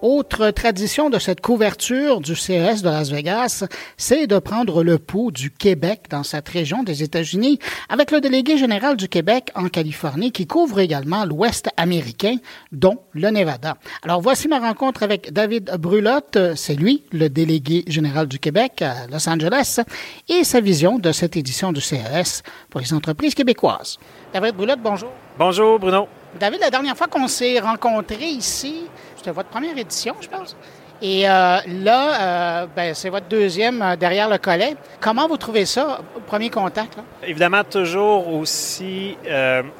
Autre 0.00 0.50
tradition 0.50 1.10
de 1.10 1.18
cette 1.18 1.40
couverture 1.40 2.20
du 2.20 2.36
CES 2.36 2.82
de 2.82 2.88
Las 2.88 3.10
Vegas, 3.10 3.64
c'est 3.96 4.28
de 4.28 4.38
prendre 4.38 4.84
le 4.84 4.98
pouls 4.98 5.32
du 5.32 5.50
Québec 5.50 6.02
dans 6.08 6.22
cette 6.22 6.48
région 6.48 6.84
des 6.84 7.02
États-Unis 7.02 7.58
avec 7.88 8.12
le 8.12 8.20
délégué 8.20 8.58
général 8.58 8.96
du 8.96 9.08
Québec 9.08 9.50
en 9.56 9.68
Californie 9.68 10.30
qui 10.30 10.46
couvre 10.46 10.78
également 10.78 11.24
l'Ouest 11.24 11.70
américain, 11.76 12.36
dont 12.70 12.98
le 13.12 13.30
Nevada. 13.30 13.76
Alors 14.04 14.20
voici 14.20 14.46
ma 14.46 14.60
rencontre 14.60 15.02
avec 15.02 15.32
David 15.32 15.72
Brulotte, 15.80 16.38
c'est 16.54 16.76
lui, 16.76 17.02
le 17.10 17.28
délégué 17.28 17.82
général 17.88 18.28
du 18.28 18.38
Québec 18.38 18.82
à 18.82 19.08
Los 19.10 19.28
Angeles, 19.28 19.80
et 20.28 20.44
sa 20.44 20.60
vision 20.60 21.00
de 21.00 21.10
cette 21.10 21.36
édition 21.36 21.72
du 21.72 21.80
CES 21.80 22.44
pour 22.70 22.80
les 22.80 22.94
entreprises 22.94 23.34
québécoises. 23.34 23.98
David 24.32 24.54
Brulotte, 24.54 24.80
bonjour. 24.80 25.10
Bonjour 25.36 25.80
Bruno. 25.80 26.06
David, 26.38 26.60
la 26.60 26.70
dernière 26.70 26.96
fois 26.96 27.06
qu'on 27.06 27.28
s'est 27.28 27.58
rencontrés 27.58 28.26
ici, 28.26 28.86
c'était 29.16 29.30
votre 29.30 29.48
première 29.48 29.76
édition, 29.76 30.14
je 30.20 30.28
pense. 30.28 30.56
Et 31.00 31.28
euh, 31.28 31.58
là, 31.66 32.62
euh, 32.62 32.66
ben, 32.74 32.92
c'est 32.92 33.08
votre 33.08 33.28
deuxième 33.28 33.80
euh, 33.82 33.94
derrière 33.94 34.28
le 34.28 34.38
collet. 34.38 34.74
Comment 35.00 35.28
vous 35.28 35.36
trouvez 35.36 35.64
ça, 35.64 36.00
premier 36.26 36.50
contact? 36.50 36.98
Évidemment, 37.24 37.62
toujours 37.62 38.34
aussi 38.34 39.16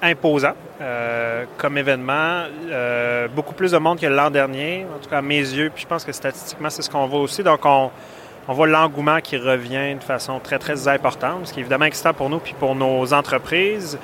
imposant 0.00 0.54
comme 1.56 1.76
événement. 1.76 2.44
beaucoup 3.34 3.54
plus 3.54 3.72
de 3.72 3.78
monde 3.78 3.98
que 3.98 4.06
l'an 4.06 4.30
dernier, 4.30 4.86
en 4.94 5.02
tout 5.02 5.10
cas 5.10 5.18
à 5.18 5.22
mes 5.22 5.40
yeux. 5.40 5.70
Puis 5.74 5.82
je 5.82 5.88
pense 5.88 6.04
que 6.04 6.12
statistiquement, 6.12 6.70
c'est 6.70 6.82
ce 6.82 6.90
qu'on 6.90 7.06
voit 7.06 7.20
aussi. 7.20 7.42
Donc, 7.42 7.64
on, 7.64 7.90
on 8.46 8.52
voit 8.52 8.68
l'engouement 8.68 9.20
qui 9.20 9.36
revient 9.36 9.96
de 9.96 10.04
façon 10.04 10.38
très, 10.38 10.58
très 10.58 10.86
importante, 10.86 11.48
ce 11.48 11.52
qui 11.52 11.58
est 11.58 11.62
évidemment 11.62 11.86
excitant 11.86 12.14
pour 12.14 12.30
nous 12.30 12.38
puis 12.38 12.54
pour 12.58 12.76
nos 12.76 13.12
entreprises. 13.12 13.98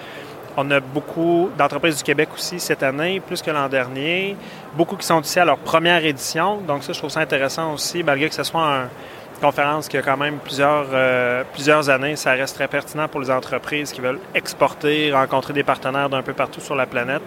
On 0.56 0.70
a 0.70 0.78
beaucoup 0.78 1.50
d'entreprises 1.58 1.96
du 1.96 2.04
Québec 2.04 2.28
aussi 2.32 2.60
cette 2.60 2.84
année, 2.84 3.20
plus 3.20 3.42
que 3.42 3.50
l'an 3.50 3.68
dernier. 3.68 4.36
Beaucoup 4.74 4.96
qui 4.96 5.04
sont 5.04 5.20
ici 5.20 5.40
à 5.40 5.44
leur 5.44 5.58
première 5.58 6.04
édition. 6.04 6.58
Donc 6.58 6.84
ça, 6.84 6.92
je 6.92 6.98
trouve 6.98 7.10
ça 7.10 7.20
intéressant 7.20 7.74
aussi, 7.74 8.04
malgré 8.04 8.28
que 8.28 8.34
ce 8.34 8.44
soit 8.44 8.62
une 8.64 9.40
conférence 9.40 9.88
qui 9.88 9.96
a 9.96 10.02
quand 10.02 10.16
même 10.16 10.38
plusieurs, 10.38 10.86
euh, 10.92 11.42
plusieurs 11.52 11.90
années. 11.90 12.14
Ça 12.14 12.32
reste 12.32 12.54
très 12.54 12.68
pertinent 12.68 13.08
pour 13.08 13.20
les 13.20 13.32
entreprises 13.32 13.92
qui 13.92 14.00
veulent 14.00 14.20
exporter, 14.32 15.12
rencontrer 15.12 15.52
des 15.52 15.64
partenaires 15.64 16.08
d'un 16.08 16.22
peu 16.22 16.34
partout 16.34 16.60
sur 16.60 16.76
la 16.76 16.86
planète. 16.86 17.22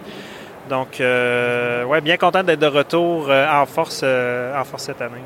Donc, 0.70 1.00
euh, 1.00 1.84
ouais, 1.84 2.00
bien 2.00 2.16
content 2.16 2.42
d'être 2.42 2.60
de 2.60 2.66
retour 2.66 3.26
euh, 3.28 3.46
en, 3.50 3.66
force, 3.66 4.02
en 4.02 4.64
force 4.64 4.84
cette 4.84 5.02
année. 5.02 5.20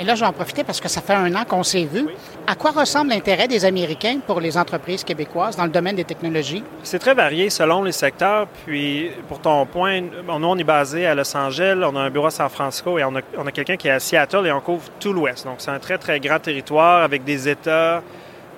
Et 0.00 0.04
là, 0.04 0.14
je 0.14 0.20
vais 0.20 0.26
en 0.26 0.32
profiter 0.32 0.62
parce 0.62 0.80
que 0.80 0.88
ça 0.88 1.00
fait 1.00 1.14
un 1.14 1.34
an 1.34 1.44
qu'on 1.44 1.64
s'est 1.64 1.84
vu. 1.84 2.06
À 2.46 2.54
quoi 2.54 2.70
ressemble 2.70 3.10
l'intérêt 3.10 3.48
des 3.48 3.64
Américains 3.64 4.20
pour 4.24 4.40
les 4.40 4.56
entreprises 4.56 5.02
québécoises 5.02 5.56
dans 5.56 5.64
le 5.64 5.70
domaine 5.70 5.96
des 5.96 6.04
technologies? 6.04 6.62
C'est 6.84 7.00
très 7.00 7.14
varié 7.14 7.50
selon 7.50 7.82
les 7.82 7.92
secteurs. 7.92 8.46
Puis, 8.64 9.10
pour 9.28 9.40
ton 9.40 9.66
point, 9.66 10.00
nous, 10.00 10.08
on 10.28 10.56
est 10.56 10.64
basé 10.64 11.04
à 11.04 11.16
Los 11.16 11.36
Angeles, 11.36 11.76
on 11.82 11.96
a 11.96 12.00
un 12.00 12.10
bureau 12.10 12.26
à 12.26 12.30
San 12.30 12.48
Francisco 12.48 12.96
et 12.98 13.04
on 13.04 13.14
a, 13.16 13.52
quelqu'un 13.52 13.76
qui 13.76 13.88
est 13.88 13.92
à 13.92 13.98
Seattle 13.98 14.46
et 14.46 14.52
on 14.52 14.60
couvre 14.60 14.84
tout 15.00 15.12
l'Ouest. 15.12 15.44
Donc, 15.44 15.56
c'est 15.58 15.72
un 15.72 15.80
très, 15.80 15.98
très 15.98 16.20
grand 16.20 16.38
territoire 16.38 17.02
avec 17.02 17.24
des 17.24 17.48
États 17.48 18.00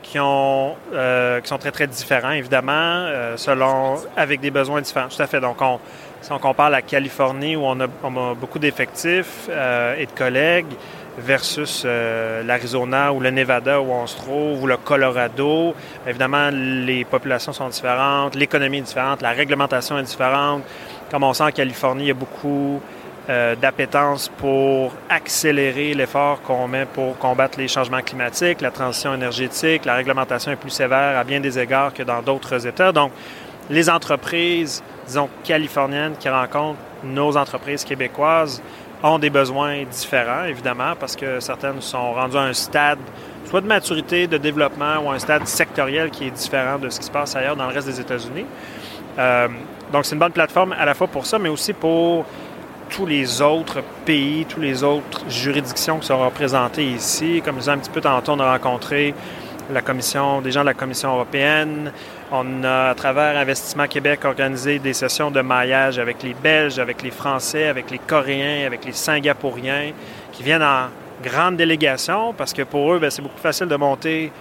qui, 0.02 0.18
ont, 0.18 0.74
euh, 0.92 1.40
qui 1.40 1.48
sont 1.48 1.58
très, 1.58 1.70
très 1.70 1.86
différents, 1.86 2.32
évidemment, 2.32 2.72
euh, 2.72 3.36
selon, 3.36 3.96
avec 4.14 4.40
des 4.40 4.50
besoins 4.50 4.82
différents. 4.82 5.08
Tout 5.08 5.22
à 5.22 5.26
fait. 5.26 5.40
Donc, 5.40 5.62
on, 5.62 5.78
si 6.20 6.32
on 6.32 6.38
compare 6.38 6.70
la 6.70 6.82
Californie 6.82 7.56
où 7.56 7.62
on 7.64 7.80
a, 7.80 7.86
beaucoup 8.34 8.58
d'effectifs 8.58 9.48
euh, 9.48 9.96
et 9.98 10.06
de 10.06 10.12
collègues, 10.12 10.66
versus 11.20 11.82
euh, 11.84 12.42
l'Arizona 12.42 13.12
ou 13.12 13.20
le 13.20 13.30
Nevada 13.30 13.80
où 13.80 13.90
on 13.92 14.06
se 14.06 14.16
trouve, 14.16 14.62
ou 14.62 14.66
le 14.66 14.76
Colorado. 14.76 15.74
Évidemment, 16.06 16.50
les 16.52 17.04
populations 17.04 17.52
sont 17.52 17.68
différentes, 17.68 18.34
l'économie 18.34 18.78
est 18.78 18.82
différente, 18.82 19.22
la 19.22 19.30
réglementation 19.30 19.98
est 19.98 20.02
différente. 20.02 20.62
Comme 21.10 21.24
on 21.24 21.32
sent 21.32 21.44
en 21.44 21.50
Californie, 21.50 22.04
il 22.04 22.08
y 22.08 22.10
a 22.10 22.14
beaucoup 22.14 22.80
euh, 23.28 23.54
d'appétence 23.54 24.28
pour 24.38 24.92
accélérer 25.08 25.94
l'effort 25.94 26.42
qu'on 26.42 26.66
met 26.66 26.86
pour 26.86 27.18
combattre 27.18 27.58
les 27.58 27.68
changements 27.68 28.00
climatiques, 28.00 28.60
la 28.60 28.70
transition 28.70 29.14
énergétique. 29.14 29.84
La 29.84 29.94
réglementation 29.94 30.52
est 30.52 30.56
plus 30.56 30.70
sévère 30.70 31.18
à 31.18 31.24
bien 31.24 31.38
des 31.38 31.58
égards 31.58 31.92
que 31.92 32.02
dans 32.02 32.22
d'autres 32.22 32.66
États. 32.66 32.92
Donc, 32.92 33.12
les 33.68 33.88
entreprises, 33.88 34.82
disons, 35.06 35.28
californiennes 35.44 36.14
qui 36.18 36.28
rencontrent 36.28 36.80
nos 37.04 37.36
entreprises 37.36 37.84
québécoises 37.84 38.62
ont 39.02 39.18
des 39.18 39.30
besoins 39.30 39.84
différents, 39.84 40.44
évidemment, 40.44 40.94
parce 40.98 41.16
que 41.16 41.40
certaines 41.40 41.80
sont 41.80 42.12
rendues 42.12 42.36
à 42.36 42.42
un 42.42 42.52
stade 42.52 42.98
soit 43.46 43.60
de 43.60 43.66
maturité, 43.66 44.26
de 44.26 44.38
développement 44.38 44.98
ou 45.04 45.10
un 45.10 45.18
stade 45.18 45.46
sectoriel 45.46 46.10
qui 46.10 46.26
est 46.26 46.30
différent 46.30 46.78
de 46.78 46.88
ce 46.88 47.00
qui 47.00 47.06
se 47.06 47.10
passe 47.10 47.34
ailleurs 47.34 47.56
dans 47.56 47.66
le 47.66 47.74
reste 47.74 47.88
des 47.88 48.00
États-Unis. 48.00 48.44
Euh, 49.18 49.48
donc, 49.92 50.04
c'est 50.04 50.14
une 50.14 50.20
bonne 50.20 50.32
plateforme 50.32 50.72
à 50.78 50.84
la 50.84 50.94
fois 50.94 51.08
pour 51.08 51.26
ça, 51.26 51.38
mais 51.38 51.48
aussi 51.48 51.72
pour 51.72 52.24
tous 52.90 53.06
les 53.06 53.42
autres 53.42 53.82
pays, 54.04 54.44
toutes 54.46 54.62
les 54.62 54.82
autres 54.84 55.28
juridictions 55.28 55.98
qui 55.98 56.06
sont 56.06 56.18
représentées 56.18 56.86
ici. 56.86 57.42
Comme 57.44 57.56
je 57.56 57.60
disais 57.60 57.72
un 57.72 57.78
petit 57.78 57.90
peu 57.90 58.00
tantôt, 58.00 58.32
on 58.32 58.40
a 58.40 58.52
rencontré 58.52 59.14
la 59.72 59.82
commission, 59.82 60.40
des 60.40 60.52
gens 60.52 60.60
de 60.60 60.66
la 60.66 60.74
Commission 60.74 61.12
européenne. 61.14 61.92
On 62.32 62.64
a, 62.64 62.90
à 62.90 62.94
travers 62.94 63.36
Investissement 63.36 63.86
Québec, 63.86 64.24
organisé 64.24 64.78
des 64.78 64.92
sessions 64.92 65.30
de 65.30 65.40
maillage 65.40 65.98
avec 65.98 66.22
les 66.22 66.34
Belges, 66.34 66.78
avec 66.78 67.02
les 67.02 67.10
Français, 67.10 67.68
avec 67.68 67.90
les 67.90 67.98
Coréens, 67.98 68.66
avec 68.66 68.84
les 68.84 68.92
Singapouriens, 68.92 69.92
qui 70.32 70.42
viennent 70.42 70.62
en 70.62 70.88
grande 71.22 71.56
délégation 71.56 72.32
parce 72.32 72.52
que 72.52 72.62
pour 72.62 72.94
eux, 72.94 72.98
ben, 72.98 73.10
c'est 73.10 73.22
beaucoup 73.22 73.34
plus 73.34 73.42
facile 73.42 73.66
de 73.66 73.76
monter 73.76 74.32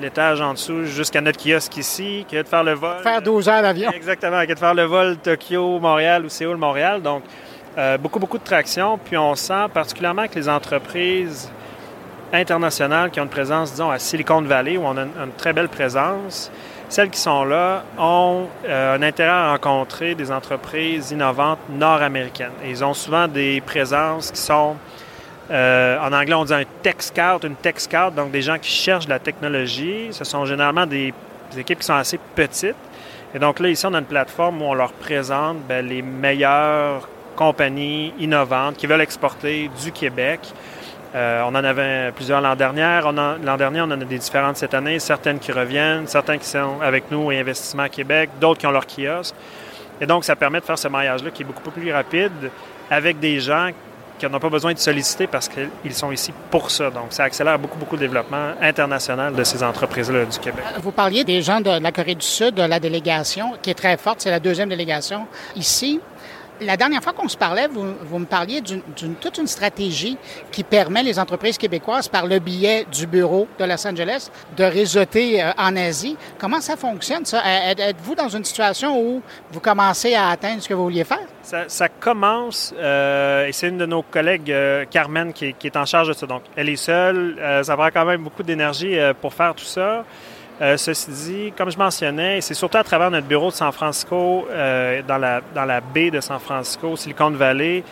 l'étage 0.00 0.40
en 0.40 0.54
dessous 0.54 0.86
jusqu'à 0.86 1.20
notre 1.20 1.42
kiosque 1.42 1.76
ici 1.76 2.26
que 2.30 2.42
de 2.42 2.48
faire 2.48 2.64
le 2.64 2.72
vol. 2.72 3.02
Faire 3.02 3.22
12 3.22 3.48
heures 3.48 3.62
d'avion. 3.62 3.90
Exactement, 3.92 4.44
que 4.44 4.52
de 4.52 4.58
faire 4.58 4.74
le 4.74 4.84
vol 4.84 5.16
Tokyo-Montréal 5.18 6.24
ou 6.24 6.28
Séoul-Montréal. 6.28 7.00
Donc, 7.00 7.22
euh, 7.78 7.96
beaucoup, 7.98 8.18
beaucoup 8.18 8.38
de 8.38 8.44
traction. 8.44 8.98
Puis 8.98 9.16
on 9.16 9.34
sent 9.34 9.66
particulièrement 9.72 10.26
que 10.26 10.34
les 10.34 10.48
entreprises 10.48 11.50
internationales 12.34 13.10
qui 13.10 13.20
ont 13.20 13.24
une 13.24 13.28
présence, 13.28 13.72
disons, 13.72 13.90
à 13.90 13.98
Silicon 13.98 14.42
Valley, 14.42 14.76
où 14.76 14.82
on 14.84 14.96
a 14.96 15.02
une, 15.02 15.32
très 15.36 15.52
belle 15.52 15.68
présence, 15.68 16.50
celles 16.88 17.10
qui 17.10 17.18
sont 17.18 17.44
là 17.44 17.84
ont 17.98 18.46
euh, 18.66 18.96
un 18.96 19.02
intérêt 19.02 19.30
à 19.30 19.50
rencontrer 19.52 20.14
des 20.14 20.30
entreprises 20.30 21.10
innovantes 21.10 21.58
nord-américaines. 21.70 22.52
Et 22.64 22.70
ils 22.70 22.84
ont 22.84 22.94
souvent 22.94 23.26
des 23.26 23.60
présences 23.60 24.30
qui 24.30 24.40
sont, 24.40 24.76
euh, 25.50 25.98
en 25.98 26.12
anglais 26.12 26.34
on 26.34 26.44
dit 26.44 26.54
un 26.54 26.64
tech 26.82 26.96
scout, 26.98 27.44
une 27.44 27.56
tech 27.56 27.74
scout, 27.78 28.14
donc 28.14 28.30
des 28.30 28.42
gens 28.42 28.58
qui 28.58 28.70
cherchent 28.70 29.06
de 29.06 29.10
la 29.10 29.18
technologie. 29.18 30.08
Ce 30.10 30.24
sont 30.24 30.44
généralement 30.44 30.86
des, 30.86 31.12
équipes 31.56 31.78
qui 31.78 31.86
sont 31.86 31.94
assez 31.94 32.18
petites. 32.34 32.74
Et 33.34 33.38
donc 33.38 33.60
là, 33.60 33.68
ici, 33.68 33.86
on 33.86 33.94
a 33.94 33.98
une 33.98 34.04
plateforme 34.04 34.60
où 34.62 34.64
on 34.64 34.74
leur 34.74 34.92
présente 34.92 35.58
ben, 35.68 35.86
les 35.86 36.02
meilleures 36.02 37.08
compagnies 37.36 38.12
innovantes 38.18 38.76
qui 38.76 38.86
veulent 38.86 39.00
exporter 39.00 39.70
du 39.82 39.92
Québec 39.92 40.40
euh, 41.14 41.42
on 41.44 41.54
en 41.54 41.62
avait 41.62 42.10
plusieurs 42.12 42.40
l'an 42.40 42.56
dernier. 42.56 43.00
L'an 43.02 43.56
dernier, 43.56 43.80
on 43.82 43.84
en 43.84 43.92
a 43.92 44.04
des 44.04 44.18
différentes 44.18 44.56
cette 44.56 44.74
année, 44.74 44.98
certaines 44.98 45.38
qui 45.38 45.52
reviennent, 45.52 46.08
certains 46.08 46.38
qui 46.38 46.46
sont 46.46 46.80
avec 46.82 47.10
nous 47.10 47.30
et 47.30 47.38
Investissement 47.38 47.88
Québec, 47.88 48.30
d'autres 48.40 48.60
qui 48.60 48.66
ont 48.66 48.72
leur 48.72 48.86
kiosque. 48.86 49.34
Et 50.00 50.06
donc, 50.06 50.24
ça 50.24 50.34
permet 50.34 50.58
de 50.58 50.64
faire 50.64 50.78
ce 50.78 50.88
maillage-là 50.88 51.30
qui 51.30 51.42
est 51.42 51.46
beaucoup 51.46 51.70
plus 51.70 51.92
rapide 51.92 52.50
avec 52.90 53.20
des 53.20 53.38
gens 53.38 53.70
qui 54.18 54.26
n'ont 54.26 54.38
pas 54.38 54.48
besoin 54.48 54.72
de 54.72 54.78
solliciter 54.78 55.26
parce 55.26 55.48
qu'ils 55.48 55.94
sont 55.94 56.10
ici 56.10 56.32
pour 56.50 56.70
ça. 56.70 56.90
Donc, 56.90 57.06
ça 57.10 57.24
accélère 57.24 57.58
beaucoup, 57.58 57.78
beaucoup 57.78 57.96
le 57.96 58.00
développement 58.00 58.52
international 58.60 59.34
de 59.34 59.44
ces 59.44 59.62
entreprises-là 59.62 60.24
du 60.24 60.38
Québec. 60.38 60.64
Vous 60.82 60.92
parliez 60.92 61.24
des 61.24 61.42
gens 61.42 61.60
de 61.60 61.70
la 61.70 61.92
Corée 61.92 62.14
du 62.14 62.26
Sud, 62.26 62.54
de 62.54 62.62
la 62.62 62.80
délégation, 62.80 63.52
qui 63.62 63.70
est 63.70 63.74
très 63.74 63.96
forte. 63.96 64.20
C'est 64.20 64.30
la 64.30 64.40
deuxième 64.40 64.68
délégation 64.68 65.26
ici. 65.56 66.00
La 66.60 66.76
dernière 66.76 67.02
fois 67.02 67.12
qu'on 67.12 67.28
se 67.28 67.36
parlait, 67.36 67.66
vous, 67.66 68.18
me 68.18 68.26
parliez 68.26 68.60
d'une 68.60 69.14
toute 69.16 69.38
une 69.38 69.46
stratégie 69.48 70.16
qui 70.52 70.62
permet 70.62 71.02
les 71.02 71.18
entreprises 71.18 71.58
québécoises, 71.58 72.06
par 72.06 72.26
le 72.26 72.38
biais 72.38 72.86
du 72.92 73.08
bureau 73.08 73.48
de 73.58 73.64
Los 73.64 73.86
Angeles, 73.86 74.30
de 74.56 74.62
réseauter 74.62 75.42
euh, 75.42 75.50
en 75.58 75.74
Asie. 75.76 76.16
Comment 76.38 76.60
ça 76.60 76.76
fonctionne, 76.76 77.24
ça? 77.24 77.42
Êtes-vous 77.44 78.14
dans 78.14 78.28
une 78.28 78.44
situation 78.44 79.00
où 79.00 79.20
vous 79.50 79.60
commencez 79.60 80.14
à 80.14 80.28
atteindre 80.28 80.62
ce 80.62 80.68
que 80.68 80.74
vous 80.74 80.84
vouliez 80.84 81.04
faire? 81.04 81.26
Ça, 81.42 81.88
commence, 81.88 82.72
euh, 82.78 83.46
et 83.46 83.52
c'est 83.52 83.68
une 83.68 83.78
de 83.78 83.86
nos 83.86 84.02
collègues, 84.02 84.52
euh, 84.52 84.84
Carmen, 84.88 85.32
qui, 85.32 85.54
qui, 85.54 85.66
est 85.66 85.76
en 85.76 85.84
charge 85.84 86.08
de 86.08 86.12
ça. 86.12 86.26
Donc, 86.26 86.42
elle 86.54 86.68
est 86.68 86.76
seule. 86.76 87.36
ça 87.64 87.76
prend 87.76 87.88
quand 87.88 88.04
même 88.04 88.22
beaucoup 88.22 88.44
d'énergie 88.44 88.96
pour 89.20 89.34
faire 89.34 89.54
tout 89.54 89.64
ça. 89.64 90.04
Euh, 90.60 90.76
ceci 90.76 91.10
dit, 91.10 91.52
comme 91.58 91.68
je 91.68 91.76
mentionnais, 91.76 92.40
c'est 92.40 92.54
surtout 92.54 92.78
à 92.78 92.84
travers 92.84 93.10
notre 93.10 93.26
bureau 93.26 93.50
de 93.50 93.54
San 93.54 93.72
Francisco, 93.72 94.46
euh, 94.48 95.02
dans, 95.02 95.18
la, 95.18 95.40
dans 95.52 95.64
la 95.64 95.80
baie 95.80 96.12
de 96.12 96.20
San 96.20 96.38
Francisco, 96.38 96.94
Silicon 96.94 97.30
Valley, 97.30 97.82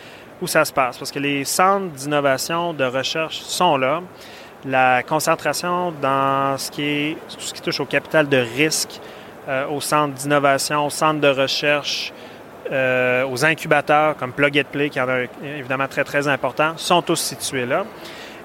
où 0.41 0.47
ça 0.47 0.63
se 0.63 0.71
passe. 0.71 0.97
Parce 0.97 1.11
que 1.11 1.19
les 1.19 1.43
centres 1.43 1.93
d'innovation, 1.93 2.73
de 2.73 2.85
recherche 2.85 3.41
sont 3.41 3.75
là. 3.75 4.01
La 4.65 5.03
concentration 5.03 5.93
dans 6.01 6.57
ce 6.57 6.71
qui 6.71 6.83
est 6.83 7.17
tout 7.29 7.41
ce 7.41 7.53
qui 7.53 7.61
touche 7.61 7.81
au 7.81 7.85
capital 7.85 8.29
de 8.29 8.37
risque, 8.37 9.01
euh, 9.49 9.67
aux 9.67 9.81
centres 9.81 10.13
d'innovation, 10.13 10.85
aux 10.85 10.89
centres 10.89 11.19
de 11.19 11.27
recherche, 11.27 12.13
aux 12.71 13.45
incubateurs 13.45 14.15
comme 14.15 14.31
Plug 14.31 14.57
and 14.57 14.71
Play, 14.71 14.89
qui 14.89 14.99
en 14.99 15.07
a 15.09 15.23
évidemment 15.43 15.87
très, 15.87 16.05
très 16.05 16.29
important, 16.29 16.73
sont 16.77 17.01
tous 17.01 17.19
situés 17.19 17.65
là. 17.65 17.83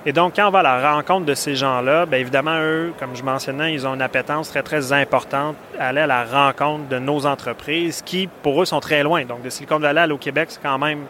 Et 0.08 0.12
donc, 0.12 0.36
quand 0.36 0.48
on 0.48 0.50
va 0.50 0.60
à 0.60 0.62
la 0.62 0.94
rencontre 0.94 1.26
de 1.26 1.34
ces 1.34 1.54
gens-là, 1.54 2.06
bien 2.06 2.20
évidemment, 2.20 2.58
eux, 2.62 2.94
comme 2.98 3.14
je 3.14 3.22
mentionnais, 3.22 3.74
ils 3.74 3.86
ont 3.86 3.92
une 3.94 4.00
appétence 4.00 4.48
très, 4.48 4.62
très 4.62 4.90
importante 4.90 5.54
à 5.78 5.88
aller 5.88 6.00
à 6.00 6.06
la 6.06 6.24
rencontre 6.24 6.88
de 6.88 6.98
nos 6.98 7.26
entreprises 7.26 8.00
qui, 8.00 8.26
pour 8.26 8.62
eux, 8.62 8.64
sont 8.64 8.80
très 8.80 9.02
loin. 9.02 9.26
Donc, 9.26 9.42
de 9.42 9.50
Silicon 9.50 9.78
Valley 9.78 10.00
à 10.00 10.08
au 10.08 10.16
Québec, 10.16 10.48
c'est 10.48 10.62
quand 10.62 10.78
même 10.78 11.00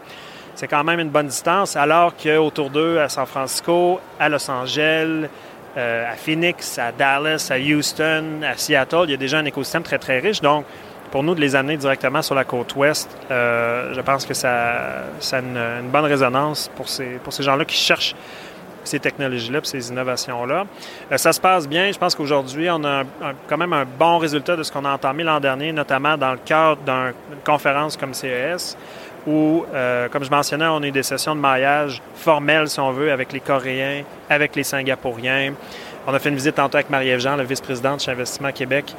c'est 0.53 0.67
quand 0.67 0.83
même 0.83 0.99
une 0.99 1.11
bonne 1.11 1.27
distance, 1.27 1.77
alors 1.77 2.13
qu'autour 2.21 2.71
d'eux, 2.71 2.99
à 2.99 3.07
San 3.07 3.25
Francisco, 3.25 4.01
à 4.19 4.27
Los 4.27 4.51
Angeles, 4.51 5.29
à 5.77 6.15
Phoenix, 6.17 6.77
à 6.77 6.91
Dallas, 6.91 7.49
à 7.51 7.57
Houston, 7.57 8.41
à 8.43 8.57
Seattle, 8.57 9.03
il 9.05 9.11
y 9.11 9.13
a 9.13 9.17
déjà 9.17 9.37
un 9.37 9.45
écosystème 9.45 9.83
très, 9.83 9.97
très 9.97 10.19
riche. 10.19 10.41
Donc, 10.41 10.65
pour 11.09 11.23
nous, 11.23 11.35
de 11.35 11.39
les 11.39 11.55
amener 11.55 11.77
directement 11.77 12.21
sur 12.21 12.35
la 12.35 12.43
côte 12.43 12.75
ouest, 12.75 13.09
je 13.29 14.01
pense 14.01 14.25
que 14.25 14.33
ça, 14.33 15.05
ça 15.21 15.37
a 15.37 15.39
une, 15.39 15.89
bonne 15.89 16.03
résonance 16.03 16.69
pour 16.75 16.89
ces, 16.89 17.17
pour 17.23 17.31
ces 17.31 17.43
gens-là 17.43 17.63
qui 17.63 17.77
cherchent 17.77 18.13
ces 18.83 18.99
technologies-là, 18.99 19.59
ces 19.63 19.89
innovations-là. 19.89 20.65
Euh, 21.11 21.17
ça 21.17 21.33
se 21.33 21.39
passe 21.39 21.67
bien. 21.67 21.91
Je 21.91 21.97
pense 21.97 22.15
qu'aujourd'hui, 22.15 22.69
on 22.69 22.83
a 22.83 23.03
quand 23.47 23.57
même 23.57 23.73
un 23.73 23.85
bon 23.85 24.17
résultat 24.17 24.55
de 24.55 24.63
ce 24.63 24.71
qu'on 24.71 24.85
a 24.85 24.91
entamé 24.91 25.23
l'an 25.23 25.39
dernier, 25.39 25.71
notamment 25.71 26.17
dans 26.17 26.31
le 26.31 26.39
cadre 26.43 26.81
d'une 26.85 27.13
conférence 27.45 27.97
comme 27.97 28.13
CES, 28.13 28.77
où, 29.27 29.65
euh, 29.73 30.07
comme 30.09 30.23
je 30.23 30.31
mentionnais, 30.31 30.67
on 30.67 30.81
a 30.81 30.87
eu 30.87 30.91
des 30.91 31.03
sessions 31.03 31.35
de 31.35 31.41
maillage 31.41 32.01
formelles, 32.15 32.69
si 32.69 32.79
on 32.79 32.91
veut, 32.91 33.11
avec 33.11 33.31
les 33.33 33.39
Coréens, 33.39 34.03
avec 34.29 34.55
les 34.55 34.63
Singapouriens. 34.63 35.53
On 36.07 36.13
a 36.13 36.19
fait 36.19 36.29
une 36.29 36.35
visite 36.35 36.55
tantôt 36.55 36.77
avec 36.77 36.89
Marie-Ève 36.89 37.19
Jean, 37.19 37.35
la 37.35 37.43
vice-présidente 37.43 38.01
chez 38.01 38.11
Investissement 38.11 38.51
Québec, 38.51 38.95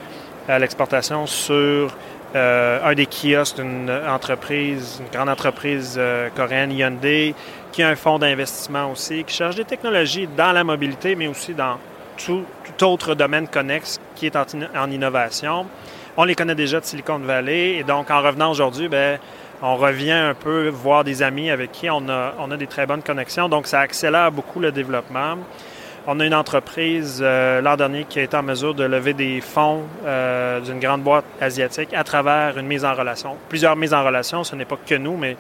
à 0.48 0.58
l'exportation 0.58 1.26
sur 1.26 1.96
un 2.34 2.94
des 2.94 3.06
kiosques 3.06 3.56
d'une 3.56 3.90
entreprise, 4.08 5.00
une 5.00 5.10
grande 5.12 5.28
entreprise 5.28 5.96
euh, 5.98 6.28
coréenne, 6.34 6.72
Hyundai, 6.72 7.34
qui 7.72 7.82
a 7.82 7.88
un 7.88 7.96
fonds 7.96 8.18
d'investissement 8.18 8.90
aussi, 8.90 9.24
qui 9.24 9.34
cherche 9.34 9.56
des 9.56 9.64
technologies 9.64 10.28
dans 10.36 10.52
la 10.52 10.64
mobilité, 10.64 11.14
mais 11.16 11.26
aussi 11.26 11.54
dans 11.54 11.78
tout, 12.16 12.44
autre 12.82 13.14
domaine 13.14 13.48
connexe 13.48 14.00
qui 14.14 14.26
est 14.26 14.36
en, 14.36 14.90
innovation. 14.90 15.66
On 16.16 16.24
les 16.24 16.34
connaît 16.34 16.54
déjà 16.54 16.80
de 16.80 16.84
Silicon 16.84 17.18
Valley, 17.18 17.76
et 17.76 17.84
donc 17.84 18.10
en 18.10 18.22
revenant 18.22 18.50
aujourd'hui, 18.50 18.88
ben, 18.88 19.18
on 19.62 19.76
revient 19.76 20.12
un 20.12 20.34
peu 20.34 20.68
voir 20.68 21.04
des 21.04 21.22
amis 21.22 21.50
avec 21.50 21.72
qui 21.72 21.90
on 21.90 22.08
a, 22.08 22.34
on 22.38 22.50
a 22.50 22.56
des 22.56 22.66
très 22.66 22.86
bonnes 22.86 23.02
connexions, 23.02 23.48
donc 23.48 23.66
ça 23.66 23.80
accélère 23.80 24.32
beaucoup 24.32 24.60
le 24.60 24.72
développement. 24.72 25.36
On 26.06 26.18
a 26.18 26.24
une 26.24 26.34
entreprise 26.34 27.20
euh, 27.22 27.60
l'an 27.60 27.76
dernier 27.76 28.04
qui 28.04 28.18
a 28.18 28.22
été 28.22 28.36
en 28.36 28.42
mesure 28.42 28.74
de 28.74 28.84
lever 28.84 29.12
des 29.12 29.40
fonds 29.42 29.82
euh, 30.06 30.60
d'une 30.60 30.80
grande 30.80 31.02
boîte 31.02 31.26
asiatique 31.40 31.92
à 31.92 32.04
travers 32.04 32.56
une 32.58 32.66
mise 32.66 32.86
en 32.86 32.94
relation. 32.94 33.36
Plusieurs 33.50 33.76
mises 33.76 33.92
en 33.92 34.02
relation, 34.02 34.42
ce 34.42 34.56
n'est 34.56 34.64
pas 34.64 34.78
que 34.84 34.94
nous, 34.94 35.18
mais 35.18 35.36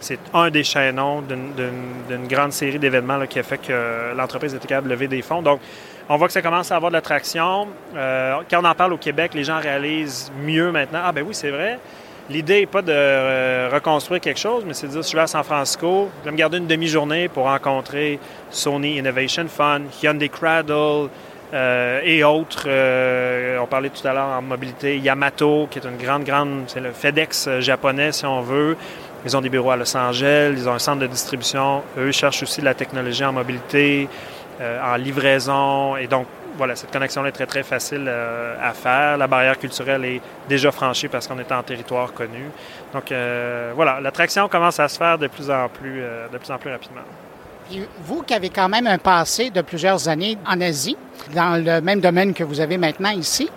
c'est 0.00 0.18
un 0.32 0.48
des 0.50 0.64
chaînons 0.64 1.22
d'une 1.22 2.26
grande 2.28 2.52
série 2.52 2.78
d'événements 2.78 3.26
qui 3.26 3.38
a 3.38 3.42
fait 3.42 3.58
que 3.58 4.14
l'entreprise 4.16 4.54
était 4.54 4.68
capable 4.68 4.88
de 4.88 4.92
lever 4.92 5.08
des 5.08 5.22
fonds. 5.22 5.42
Donc, 5.42 5.60
on 6.08 6.16
voit 6.16 6.28
que 6.28 6.32
ça 6.32 6.40
commence 6.40 6.72
à 6.72 6.76
avoir 6.76 6.90
de 6.90 6.96
l'attraction. 6.96 7.68
Euh, 7.94 8.36
quand 8.50 8.62
on 8.62 8.64
en 8.64 8.74
parle 8.74 8.94
au 8.94 8.98
Québec, 8.98 9.34
les 9.34 9.44
gens 9.44 9.60
réalisent 9.60 10.32
mieux 10.42 10.72
maintenant. 10.72 11.00
Ah 11.04 11.12
ben 11.12 11.24
oui, 11.26 11.34
c'est 11.34 11.50
vrai. 11.50 11.78
L'idée 12.30 12.60
n'est 12.60 12.66
pas 12.66 12.82
de 12.82 12.92
euh, 12.92 13.70
reconstruire 13.72 14.20
quelque 14.20 14.38
chose, 14.38 14.62
mais 14.66 14.74
c'est 14.74 14.86
de 14.86 14.92
dire, 14.92 15.02
si 15.02 15.12
je 15.12 15.16
vais 15.16 15.22
à 15.22 15.26
San 15.26 15.42
Francisco, 15.42 16.10
je 16.20 16.24
vais 16.26 16.32
me 16.32 16.36
garder 16.36 16.58
une 16.58 16.66
demi-journée 16.66 17.28
pour 17.28 17.44
rencontrer 17.44 18.18
Sony 18.50 18.98
Innovation 18.98 19.46
Fund, 19.48 19.86
Hyundai 20.02 20.28
Cradle 20.28 21.08
euh, 21.54 22.00
et 22.04 22.22
autres. 22.24 22.64
Euh, 22.66 23.58
on 23.58 23.66
parlait 23.66 23.88
tout 23.88 24.06
à 24.06 24.12
l'heure 24.12 24.28
en 24.28 24.42
mobilité, 24.42 24.98
Yamato, 24.98 25.68
qui 25.70 25.78
est 25.78 25.86
une 25.86 25.96
grande, 25.96 26.24
grande, 26.24 26.64
c'est 26.66 26.80
le 26.80 26.92
FedEx 26.92 27.48
japonais, 27.60 28.12
si 28.12 28.26
on 28.26 28.42
veut. 28.42 28.76
Ils 29.24 29.34
ont 29.34 29.40
des 29.40 29.48
bureaux 29.48 29.70
à 29.70 29.76
Los 29.76 29.96
Angeles, 29.96 30.52
ils 30.54 30.68
ont 30.68 30.74
un 30.74 30.78
centre 30.78 31.00
de 31.00 31.06
distribution. 31.06 31.82
Eux 31.96 32.12
cherchent 32.12 32.42
aussi 32.42 32.60
de 32.60 32.66
la 32.66 32.74
technologie 32.74 33.24
en 33.24 33.32
mobilité, 33.32 34.06
en 34.60 34.96
livraison. 34.96 35.96
Et 35.96 36.06
donc, 36.06 36.26
voilà, 36.58 36.74
cette 36.74 36.90
connexion-là 36.90 37.28
est 37.28 37.32
très, 37.32 37.46
très 37.46 37.62
facile 37.62 38.04
euh, 38.08 38.56
à 38.60 38.74
faire. 38.74 39.16
La 39.16 39.28
barrière 39.28 39.56
culturelle 39.58 40.04
est 40.04 40.20
déjà 40.48 40.72
franchie 40.72 41.08
parce 41.08 41.26
qu'on 41.26 41.38
est 41.38 41.50
en 41.52 41.62
territoire 41.62 42.12
connu. 42.12 42.50
Donc, 42.92 43.10
euh, 43.12 43.72
voilà, 43.74 44.00
l'attraction 44.00 44.48
commence 44.48 44.80
à 44.80 44.88
se 44.88 44.98
faire 44.98 45.16
de 45.16 45.28
plus 45.28 45.48
en 45.50 45.68
plus, 45.68 46.02
euh, 46.02 46.28
de 46.28 46.36
plus, 46.36 46.50
en 46.50 46.58
plus 46.58 46.70
rapidement. 46.70 47.02
vous 48.00 48.22
qui 48.22 48.34
avez 48.34 48.50
quand 48.50 48.68
même 48.68 48.88
un 48.88 48.98
passé 48.98 49.50
de 49.50 49.62
plusieurs 49.62 50.08
années 50.08 50.36
en 50.46 50.60
Asie, 50.60 50.96
dans 51.32 51.62
le 51.62 51.80
même 51.80 52.00
domaine 52.00 52.34
que 52.34 52.44
vous 52.44 52.60
avez 52.60 52.76
maintenant 52.76 53.10
ici, 53.10 53.48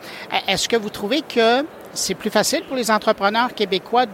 est-ce 0.47 0.69
que 0.69 0.75
vous 0.77 0.89
trouvez 0.89 1.21
que 1.21 1.65
c'est 1.93 2.15
plus 2.15 2.29
facile 2.29 2.63
pour 2.67 2.77
les 2.77 2.91
entrepreneurs 2.91 3.53
québécois 3.55 4.05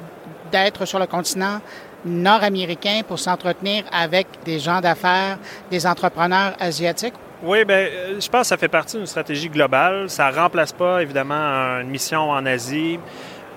d'être 0.52 0.86
sur 0.86 1.00
le 1.00 1.08
continent 1.08 1.60
nord-américain 2.06 3.02
pour 3.06 3.20
s'entretenir 3.20 3.84
avec 3.92 4.28
des 4.46 4.60
gens 4.60 4.80
d'affaires, 4.80 5.38
des 5.70 5.86
entrepreneurs 5.86 6.56
asiatiques? 6.60 7.16
Oui, 7.44 7.66
bien, 7.66 7.76
euh, 7.76 8.20
je 8.20 8.30
pense 8.30 8.42
que 8.42 8.48
ça 8.48 8.58
fait 8.58 8.68
partie 8.68 8.98
d'une 8.98 9.06
stratégie 9.06 9.50
globale. 9.50 10.10
Ça 10.10 10.32
ne 10.32 10.36
remplace 10.36 10.72
pas, 10.72 11.02
évidemment, 11.02 11.80
une 11.82 11.90
mission 11.90 12.32
en 12.32 12.46
Asie. 12.46 13.00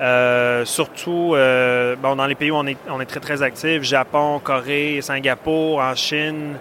Euh, 0.00 0.64
surtout 0.64 1.32
euh, 1.34 1.94
bon, 1.96 2.16
dans 2.16 2.26
les 2.26 2.34
pays 2.34 2.50
où 2.50 2.54
on 2.54 2.66
est, 2.66 2.76
on 2.88 3.00
est 3.00 3.06
très, 3.06 3.20
très 3.20 3.42
actif, 3.42 3.82
Japon, 3.82 4.40
Corée, 4.42 5.00
Singapour, 5.02 5.78
en 5.78 5.94
Chine, 5.94 6.56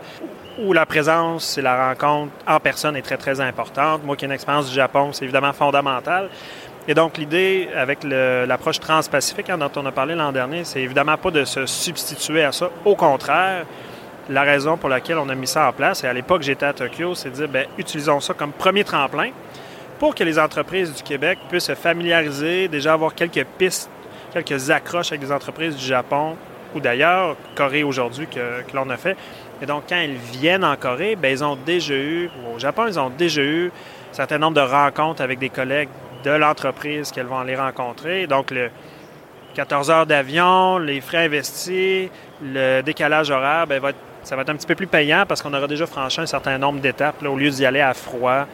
où 0.61 0.73
la 0.73 0.85
présence 0.85 1.57
et 1.57 1.61
la 1.61 1.89
rencontre 1.89 2.33
en 2.45 2.59
personne 2.59 2.97
est 2.97 3.01
très, 3.01 3.15
très 3.15 3.39
importante. 3.39 4.03
Moi 4.03 4.17
qui 4.17 4.25
ai 4.25 4.27
une 4.27 4.33
expérience 4.33 4.67
du 4.69 4.75
Japon, 4.75 5.11
c'est 5.13 5.23
évidemment 5.23 5.53
fondamental. 5.53 6.29
Et 6.87 6.93
donc, 6.93 7.17
l'idée 7.17 7.69
avec 7.75 7.99
l'approche 8.03 8.79
transpacifique 8.79 9.49
hein, 9.49 9.57
dont 9.57 9.71
on 9.75 9.85
a 9.85 9.91
parlé 9.91 10.15
l'an 10.15 10.31
dernier, 10.31 10.63
c'est 10.63 10.81
évidemment 10.81 11.17
pas 11.17 11.31
de 11.31 11.45
se 11.45 11.65
substituer 11.65 12.43
à 12.43 12.51
ça. 12.51 12.69
Au 12.83 12.95
contraire, 12.95 13.65
la 14.29 14.43
raison 14.43 14.77
pour 14.77 14.89
laquelle 14.89 15.17
on 15.17 15.27
a 15.29 15.35
mis 15.35 15.47
ça 15.47 15.67
en 15.67 15.73
place, 15.73 16.03
et 16.03 16.07
à 16.07 16.13
l'époque 16.13 16.43
j'étais 16.43 16.65
à 16.65 16.73
Tokyo, 16.73 17.15
c'est 17.15 17.31
de 17.31 17.35
dire, 17.35 17.47
bien, 17.47 17.65
utilisons 17.77 18.19
ça 18.19 18.33
comme 18.33 18.51
premier 18.51 18.83
tremplin 18.83 19.31
pour 19.97 20.15
que 20.15 20.23
les 20.23 20.39
entreprises 20.39 20.93
du 20.93 21.03
Québec 21.03 21.39
puissent 21.49 21.65
se 21.65 21.75
familiariser, 21.75 22.67
déjà 22.67 22.93
avoir 22.93 23.13
quelques 23.13 23.45
pistes, 23.57 23.89
quelques 24.31 24.69
accroches 24.69 25.11
avec 25.11 25.21
des 25.21 25.31
entreprises 25.31 25.75
du 25.75 25.85
Japon 25.85 26.37
ou 26.75 26.79
d'ailleurs, 26.79 27.35
Corée 27.55 27.83
aujourd'hui, 27.83 28.27
que, 28.27 28.63
l'on 28.75 28.89
a 28.89 28.97
fait. 28.97 29.17
Et 29.61 29.65
donc, 29.65 29.83
quand 29.89 29.99
ils 29.99 30.15
viennent 30.15 30.63
en 30.63 30.75
Corée, 30.75 31.15
bien, 31.15 31.31
ils 31.31 31.43
ont 31.43 31.55
déjà 31.57 31.95
eu, 31.95 32.29
au 32.53 32.59
Japon, 32.59 32.85
ils 32.87 32.99
ont 32.99 33.09
déjà 33.09 33.41
eu 33.41 33.67
un 34.11 34.13
certain 34.13 34.37
nombre 34.37 34.55
de 34.55 34.61
rencontres 34.61 35.21
avec 35.21 35.39
des 35.39 35.49
collègues 35.49 35.89
de 36.23 36.31
l'entreprise 36.31 37.11
qu'elles 37.11 37.25
vont 37.25 37.39
aller 37.39 37.55
rencontrer. 37.55 38.27
Donc, 38.27 38.51
le 38.51 38.69
14 39.55 39.89
heures 39.89 40.05
d'avion, 40.05 40.77
les 40.77 41.01
frais 41.01 41.25
investis, 41.25 42.09
le 42.41 42.81
décalage 42.81 43.31
horaire, 43.31 43.67
bien, 43.67 43.79
va 43.79 43.89
être 43.89 43.97
ça 44.23 44.35
va 44.35 44.43
être 44.43 44.49
un 44.49 44.55
petit 44.55 44.67
peu 44.67 44.75
plus 44.75 44.87
payant 44.87 45.23
parce 45.27 45.41
qu'on 45.41 45.53
aura 45.53 45.67
déjà 45.67 45.85
franchi 45.85 46.21
un 46.21 46.25
certain 46.25 46.57
nombre 46.57 46.79
d'étapes 46.79 47.23
au 47.23 47.35
lieu 47.35 47.49
d'y 47.49 47.65
aller 47.65 47.81
à 47.81 47.93
froid 47.93 48.45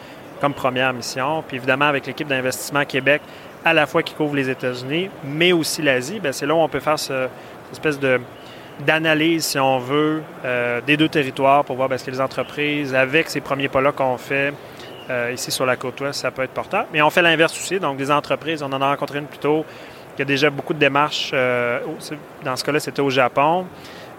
comme 0.41 0.53
première 0.53 0.93
mission. 0.93 1.43
Puis 1.47 1.57
évidemment, 1.57 1.85
avec 1.85 2.05
l'équipe 2.05 2.27
d'investissement 2.27 2.85
Québec, 2.85 3.21
à 3.63 3.73
la 3.73 3.87
fois 3.87 4.03
qui 4.03 4.13
couvre 4.13 4.35
les 4.35 4.49
États-Unis, 4.49 5.09
mais 5.23 5.51
aussi 5.51 5.81
l'Asie, 5.81 6.19
ben, 6.19 6.31
c'est 6.31 6.45
là 6.45 6.53
où 6.53 6.59
on 6.59 6.69
peut 6.69 6.79
faire 6.79 6.99
cette 6.99 7.31
espèce 7.71 7.99
de 7.99 8.19
d'analyse, 8.79 9.45
si 9.45 9.57
on 9.57 9.79
veut, 9.79 10.21
euh, 10.43 10.81
des 10.81 10.97
deux 10.97 11.07
territoires 11.07 11.63
pour 11.63 11.77
voir 11.77 11.87
ben, 11.87 11.97
ce 11.97 12.03
que 12.03 12.11
les 12.11 12.19
entreprises, 12.19 12.93
avec 12.93 13.29
ces 13.29 13.39
premiers 13.39 13.69
pas-là 13.69 13.93
qu'on 13.93 14.17
fait 14.17 14.53
euh, 15.09 15.31
ici 15.33 15.49
sur 15.49 15.65
la 15.65 15.77
côte 15.77 16.01
ouest, 16.01 16.19
ça 16.19 16.31
peut 16.31 16.43
être 16.43 16.51
porteur. 16.51 16.85
Mais 16.91 17.01
on 17.01 17.09
fait 17.09 17.21
l'inverse 17.21 17.57
aussi. 17.57 17.79
Donc, 17.79 17.97
des 17.97 18.11
entreprises, 18.11 18.61
on 18.63 18.73
en 18.73 18.81
a 18.81 18.89
rencontré 18.89 19.19
une 19.19 19.27
plus 19.27 19.39
tôt, 19.39 19.65
qui 20.15 20.21
a 20.21 20.25
déjà 20.25 20.49
beaucoup 20.49 20.73
de 20.73 20.79
démarches. 20.79 21.31
Euh, 21.33 21.79
dans 22.43 22.55
ce 22.55 22.63
cas-là, 22.63 22.79
c'était 22.79 23.01
au 23.01 23.09
Japon. 23.09 23.65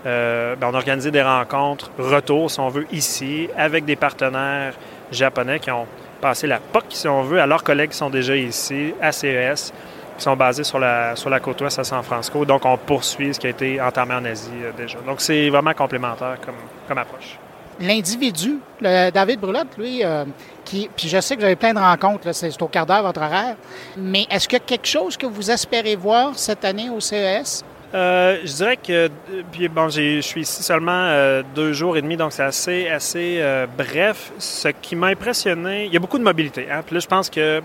Euh, 0.07 0.55
ben, 0.55 0.69
on 0.71 0.75
a 0.75 0.79
organisé 0.79 1.11
des 1.11 1.23
rencontres, 1.23 1.91
retour, 1.99 2.51
si 2.51 2.61
on 2.61 2.69
veut, 2.69 2.87
ici, 2.93 3.49
avec 3.57 3.85
des 3.85 3.97
partenaires 3.97 4.75
japonais 5.11 5.59
qui 5.59 5.71
ont 5.71 5.87
passé 6.21 6.47
la 6.47 6.61
POC, 6.61 6.85
si 6.91 7.09
on 7.09 7.23
veut, 7.23 7.41
à 7.41 7.47
leurs 7.47 7.65
collègues 7.65 7.91
qui 7.91 7.97
sont 7.97 8.11
déjà 8.11 8.37
ici, 8.37 8.95
à 9.03 9.11
CES, 9.11 9.73
qui 10.17 10.23
sont 10.23 10.37
basés 10.37 10.65
sur 10.65 10.79
la, 10.79 11.17
sur 11.17 11.29
la 11.29 11.41
côte 11.41 11.61
ouest 11.61 11.79
à 11.81 11.85
San 11.85 12.03
Francisco. 12.05 12.45
Donc, 12.45 12.65
on 12.65 12.77
poursuit 12.77 13.35
ce 13.35 13.41
qui 13.41 13.49
a 13.49 13.51
été 13.51 13.81
entamé 13.81 14.15
en 14.15 14.25
Asie 14.25 14.51
euh, 14.63 14.71
déjà. 14.77 14.99
Donc, 15.05 15.21
c'est 15.21 15.49
vraiment 15.51 15.75
complémentaire 15.75 16.37
comme, 16.45 16.55
comme 16.87 16.99
approche. 16.99 17.39
L'individu, 17.79 18.59
David 18.81 19.39
Brulotte, 19.39 19.77
lui, 19.77 20.03
euh, 20.03 20.25
qui, 20.65 20.89
puis 20.97 21.09
je 21.09 21.21
sais 21.21 21.35
que 21.35 21.41
vous 21.41 21.47
avez 21.47 21.57
plein 21.57 21.75
de 21.75 21.79
rencontres, 21.79 22.33
c'est 22.33 22.63
au 22.63 22.69
quart 22.69 22.87
d'heure 22.87 23.03
votre 23.03 23.21
horaire, 23.21 23.57
mais 23.99 24.27
est-ce 24.31 24.49
qu'il 24.49 24.59
y 24.59 24.63
a 24.63 24.65
quelque 24.65 24.87
chose 24.87 25.17
que 25.19 25.27
vous 25.27 25.51
espérez 25.51 25.95
voir 25.95 26.39
cette 26.39 26.65
année 26.65 26.89
au 26.89 27.01
CES? 27.01 27.65
Euh, 27.95 28.39
je 28.45 28.53
dirais 28.53 28.77
que 28.77 29.09
puis 29.53 29.69
bon, 29.69 29.89
je 29.89 30.21
suis 30.21 30.41
ici 30.41 30.63
seulement 30.63 30.93
euh, 30.93 31.43
deux 31.55 31.73
jours 31.73 31.97
et 31.97 32.03
demi, 32.03 32.17
donc 32.17 32.33
c'est 32.33 32.43
assez, 32.43 32.89
assez 32.89 33.39
euh, 33.41 33.67
bref. 33.67 34.33
Ce 34.39 34.69
qui 34.69 34.97
m'a 34.97 35.09
impressionné, 35.09 35.87
il 35.87 35.93
y 35.93 35.97
a 35.97 36.01
beaucoup 36.01 36.19
de 36.19 36.25
mobilité. 36.25 36.69
Hein? 36.71 36.83
Puis 36.85 36.95
là, 36.95 37.01
je 37.01 37.07
pense 37.07 37.31
que 37.31 37.63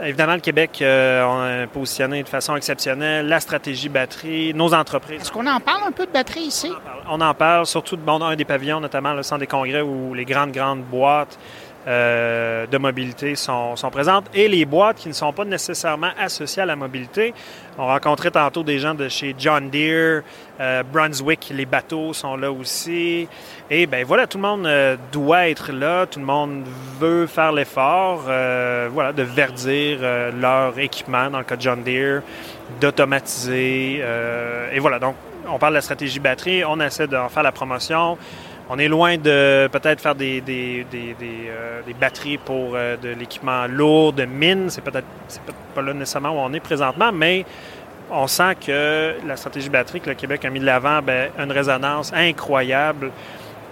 évidemment 0.00 0.34
le 0.34 0.40
Québec 0.40 0.78
on 0.80 1.46
est 1.46 1.66
positionné 1.66 2.22
de 2.22 2.28
façon 2.28 2.54
exceptionnelle, 2.56 3.26
la 3.26 3.40
stratégie 3.40 3.88
batterie, 3.88 4.54
nos 4.54 4.72
entreprises. 4.72 5.22
Est-ce 5.22 5.32
qu'on 5.32 5.46
en 5.46 5.60
parle 5.60 5.82
un 5.88 5.92
peu 5.92 6.06
de 6.06 6.12
batterie 6.12 6.42
ici? 6.42 6.70
On 7.10 7.20
en 7.20 7.34
parle, 7.34 7.66
surtout 7.66 7.96
de 7.96 8.02
bon, 8.02 8.22
un 8.22 8.36
des 8.36 8.44
pavillons, 8.44 8.80
notamment 8.80 9.12
le 9.12 9.22
centre 9.24 9.40
des 9.40 9.46
congrès 9.46 9.82
où 9.82 10.14
les 10.14 10.24
grandes 10.24 10.52
grandes 10.52 10.82
boîtes 10.82 11.38
euh, 11.88 12.66
de 12.66 12.76
mobilité 12.76 13.34
sont, 13.34 13.74
présentes 13.90 14.26
et 14.34 14.46
les 14.46 14.66
boîtes 14.66 14.98
qui 14.98 15.08
ne 15.08 15.14
sont 15.14 15.32
pas 15.32 15.46
nécessairement 15.46 16.10
associées 16.20 16.60
à 16.60 16.66
la 16.66 16.76
mobilité. 16.76 17.32
On 17.78 17.86
rencontrait 17.86 18.30
tantôt 18.30 18.62
des 18.62 18.78
gens 18.78 18.92
de 18.92 19.08
chez 19.08 19.34
John 19.38 19.70
Deere, 19.70 20.22
euh, 20.60 20.82
Brunswick, 20.82 21.50
les 21.50 21.64
bateaux 21.64 22.12
sont 22.12 22.36
là 22.36 22.52
aussi. 22.52 23.26
Et 23.70 23.86
ben 23.86 24.04
voilà, 24.04 24.26
tout 24.26 24.36
le 24.36 24.42
monde 24.42 24.66
euh, 24.66 24.96
doit 25.12 25.48
être 25.48 25.72
là, 25.72 26.04
tout 26.04 26.18
le 26.18 26.26
monde 26.26 26.64
veut 27.00 27.26
faire 27.26 27.52
l'effort, 27.52 28.24
voilà, 28.90 29.14
de 29.14 29.22
verdir 29.22 30.00
leur 30.38 30.78
équipement 30.78 31.30
dans 31.30 31.38
le 31.38 31.44
cas 31.44 31.56
de 31.56 31.62
John 31.62 31.82
Deere, 31.82 32.20
d'automatiser. 32.80 34.02
et 34.72 34.78
voilà, 34.78 34.98
donc 34.98 35.14
on 35.50 35.58
parle 35.58 35.72
de 35.72 35.78
la 35.78 35.82
stratégie 35.82 36.20
batterie, 36.20 36.64
on 36.64 36.78
essaie 36.80 37.06
d'en 37.06 37.30
faire 37.30 37.42
la 37.42 37.52
promotion. 37.52 38.18
On 38.70 38.78
est 38.78 38.88
loin 38.88 39.16
de 39.16 39.66
peut-être 39.68 40.00
faire 40.00 40.14
des, 40.14 40.40
des, 40.42 40.84
des, 40.90 41.16
des 41.18 41.94
batteries 41.94 42.36
pour 42.36 42.72
de 42.72 43.14
l'équipement 43.18 43.66
lourd, 43.66 44.12
de 44.12 44.26
mine. 44.26 44.68
C'est 44.68 44.82
peut-être 44.82 45.06
pas 45.74 45.80
là 45.80 45.94
nécessairement 45.94 46.30
où 46.30 46.38
on 46.38 46.52
est 46.52 46.60
présentement, 46.60 47.10
mais 47.10 47.46
on 48.10 48.26
sent 48.26 48.56
que 48.66 49.14
la 49.26 49.36
stratégie 49.36 49.68
batterie 49.68 50.00
que 50.00 50.10
le 50.10 50.14
Québec 50.14 50.44
a 50.44 50.50
mis 50.50 50.60
de 50.60 50.64
l'avant 50.64 51.02
ben, 51.02 51.30
a 51.38 51.42
une 51.42 51.52
résonance 51.52 52.12
incroyable 52.12 53.10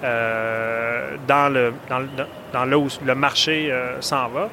euh, 0.04 1.16
dans, 1.26 1.48
le, 1.48 1.72
dans, 1.88 2.06
dans, 2.52 2.64
là 2.64 2.78
où 2.78 2.88
le 3.04 3.14
marché 3.14 3.68
euh, 3.70 4.00
s'en 4.00 4.28
va. 4.28 4.48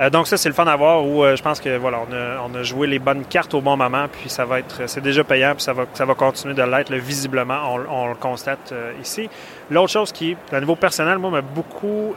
Euh, 0.00 0.10
donc 0.10 0.26
ça, 0.26 0.36
c'est 0.36 0.48
le 0.48 0.54
fun 0.54 0.66
à 0.66 0.76
voir 0.76 1.04
où 1.04 1.24
je 1.24 1.42
pense 1.42 1.60
que 1.60 1.76
voilà, 1.76 2.00
on 2.08 2.12
a, 2.12 2.48
on 2.48 2.54
a, 2.54 2.62
joué 2.62 2.86
les 2.86 2.98
bonnes 2.98 3.24
cartes 3.24 3.54
au 3.54 3.60
bon 3.60 3.76
moment, 3.76 4.06
puis 4.10 4.28
ça 4.28 4.44
va 4.44 4.58
être, 4.58 4.88
c'est 4.88 5.00
déjà 5.00 5.24
payant, 5.24 5.54
puis 5.54 5.62
ça 5.62 5.72
va, 5.72 5.84
ça 5.94 6.04
va 6.04 6.14
continuer 6.14 6.54
de 6.54 6.62
l'être, 6.62 6.92
visiblement, 6.94 7.74
on, 7.88 8.08
le 8.08 8.14
constate 8.14 8.74
ici. 9.00 9.28
L'autre 9.70 9.90
chose 9.90 10.12
qui, 10.12 10.36
à 10.52 10.60
niveau 10.60 10.76
personnel, 10.76 11.18
moi, 11.18 11.30
m'a 11.30 11.40
beaucoup 11.40 12.14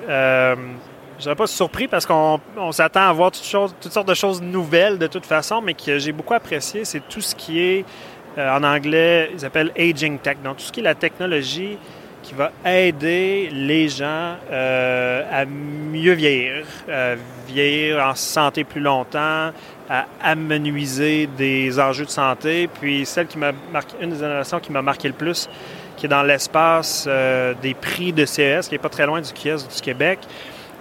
je 1.19 1.25
serais 1.25 1.36
pas 1.36 1.48
surpris 1.48 1.88
parce 1.88 2.05
qu'on 2.05 2.39
s'attend 2.71 3.01
à 3.01 3.12
voir 3.12 3.31
toutes, 3.31 3.43
choses, 3.43 3.75
toutes, 3.81 3.91
sortes 3.91 4.07
de 4.07 4.13
choses 4.13 4.41
nouvelles 4.41 4.98
de 4.98 5.07
toute 5.07 5.25
façon, 5.25 5.62
mais 5.62 5.74
que 5.74 6.00
j'ai 6.00 6.13
beaucoup 6.13 6.33
apprécié, 6.33 6.86
c'est 6.86 7.01
tout 7.09 7.19
ce 7.19 7.36
qui 7.36 7.59
est, 7.59 7.86
euh, 8.38 8.57
en 8.57 8.63
anglais, 8.63 9.29
ils 9.33 9.45
appellent 9.45 9.74
aging 9.77 10.17
tech. 10.19 10.38
Donc, 10.41 10.57
tout 10.57 10.63
ce 10.63 10.71
qui 10.71 10.79
est 10.79 10.83
la 10.83 10.95
technologie 10.95 11.77
qui 12.23 12.33
va 12.33 12.51
aider 12.65 13.49
les 13.51 13.89
gens 13.89 14.35
euh, 14.51 15.23
à 15.31 15.45
mieux 15.45 16.13
vieillir, 16.13 16.65
à 16.91 17.15
vieillir 17.47 18.03
en 18.03 18.15
santé 18.15 18.63
plus 18.63 18.81
longtemps, 18.81 19.51
à 19.89 20.05
amenuiser 20.21 21.27
des 21.27 21.79
enjeux 21.79 22.05
de 22.05 22.09
santé. 22.09 22.67
Puis, 22.67 23.05
celle 23.05 23.27
qui 23.27 23.38
m'a 23.38 23.51
marqué, 23.71 23.95
une 24.01 24.11
des 24.11 24.19
innovations 24.19 24.59
qui 24.59 24.71
m'a 24.71 24.81
marqué 24.81 25.07
le 25.07 25.13
plus, 25.13 25.49
qui 25.97 26.05
est 26.05 26.09
dans 26.09 26.23
l'espace 26.23 27.05
euh, 27.07 27.53
des 27.61 27.73
prix 27.73 28.13
de 28.13 28.25
CES, 28.25 28.67
qui 28.67 28.75
n'est 28.75 28.79
pas 28.79 28.89
très 28.89 29.05
loin 29.05 29.21
du 29.21 29.33
kiosque 29.33 29.73
du 29.73 29.81
Québec. 29.81 30.19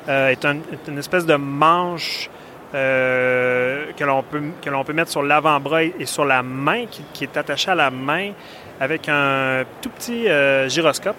Euh, 0.09 0.29
est, 0.29 0.45
une 0.45 0.99
espèce 0.99 1.27
de 1.27 1.35
manche 1.35 2.31
euh, 2.75 3.93
que 3.97 4.05
l'on 4.05 4.23
peut, 4.23 4.43
peut 4.63 4.93
mettre 4.93 5.11
sur 5.11 5.23
l'avant-bras 5.23 5.85
et 5.85 6.07
sur 6.07 6.25
la 6.25 6.43
main, 6.43 6.85
qui, 6.87 7.25
est 7.25 7.37
attachée 7.37 7.71
à 7.71 7.75
la 7.75 7.91
main 7.91 8.33
avec 8.81 9.09
un 9.09 9.65
tout 9.83 9.91
petit 9.91 10.29
euh, 10.29 10.69
gyroscope 10.69 11.17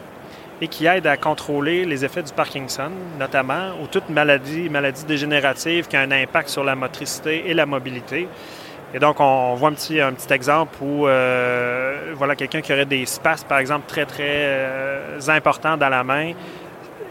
et 0.61 0.67
qui 0.67 0.85
aide 0.85 1.07
à 1.07 1.15
contrôler 1.17 1.85
les 1.85 2.03
effets 2.03 2.23
du 2.23 2.33
Parkinson, 2.33 2.91
notamment, 3.17 3.71
ou 3.81 3.87
toute 3.87 4.09
maladie, 4.09 4.69
maladie 4.69 5.05
dégénérative 5.05 5.87
qui 5.87 5.95
a 5.95 6.01
un 6.01 6.11
impact 6.11 6.49
sur 6.49 6.63
la 6.63 6.75
motricité 6.75 7.49
et 7.49 7.53
la 7.53 7.65
mobilité. 7.65 8.27
Et 8.93 8.99
donc, 8.99 9.19
on, 9.19 9.53
voit 9.53 9.69
un 9.69 9.73
petit, 9.73 10.01
un 10.01 10.11
petit 10.11 10.33
exemple 10.33 10.75
où, 10.81 11.01
voilà, 11.03 12.35
quelqu'un 12.35 12.59
qui 12.59 12.73
aurait 12.73 12.85
des 12.85 13.05
spasmes, 13.05 13.47
par 13.47 13.59
exemple, 13.59 13.85
très, 13.87 14.05
très 14.05 15.29
importants 15.29 15.77
dans 15.77 15.89
la 15.89 16.03
main, 16.03 16.33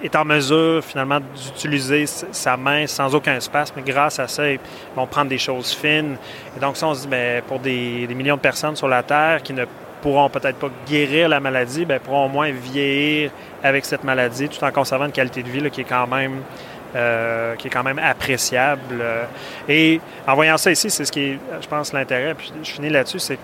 est 0.02 0.14
en 0.14 0.24
mesure 0.24 0.82
finalement 0.84 1.20
d'utiliser 1.20 2.06
sa 2.06 2.56
main 2.56 2.86
sans 2.86 3.14
aucun 3.14 3.38
mais 3.76 3.82
grâce 3.82 4.18
à 4.18 4.28
ça, 4.28 4.50
ils 4.50 4.60
vont 4.94 5.06
prendre 5.06 5.28
des 5.28 5.38
choses 5.38 5.72
fines. 5.72 6.16
Et 6.56 6.60
donc 6.60 6.76
ça, 6.76 6.86
on 6.86 6.94
se 6.94 7.02
dit, 7.02 7.08
bien, 7.08 7.40
pour 7.46 7.58
des, 7.58 8.06
millions 8.10 8.36
de 8.36 8.40
personnes 8.40 8.76
sur 8.76 8.88
la 8.88 9.02
Terre 9.02 9.42
qui 9.42 9.52
ne 9.52 9.64
pourront 9.98 10.28
peut-être 10.28 10.56
pas 10.56 10.70
guérir 10.86 11.28
la 11.28 11.40
maladie, 11.40 11.84
bien, 11.84 11.98
pourront 11.98 12.26
au 12.26 12.28
moins 12.28 12.50
vieillir 12.50 13.30
avec 13.62 13.84
cette 13.84 14.04
maladie 14.04 14.48
tout 14.48 14.62
en 14.64 14.70
conservant 14.70 15.06
une 15.06 15.12
qualité 15.12 15.42
de 15.42 15.48
vie 15.48 15.70
qui 15.70 15.82
est 15.82 15.84
quand 15.84 16.06
même 16.06 16.42
euh, 16.96 17.54
qui 17.56 17.66
est 17.66 17.70
quand 17.70 17.82
même 17.82 17.98
appréciable. 17.98 19.02
Et 19.68 20.00
en 20.26 20.34
voyant 20.34 20.56
ça 20.56 20.70
ici, 20.70 20.88
c'est 20.88 21.04
ce 21.04 21.12
qui 21.12 21.20
est, 21.20 21.38
je 21.60 21.68
pense, 21.68 21.92
l'intérêt. 21.92 22.34
Puis 22.34 22.50
je 22.62 22.70
finis 22.70 22.88
là-dessus, 22.88 23.18
c'est 23.18 23.38